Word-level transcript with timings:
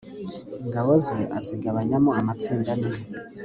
ingabo 0.63 0.91
ze 1.05 1.19
azigabanyamo 1.37 2.11
amatsinda 2.19 2.69
ane 2.75 2.89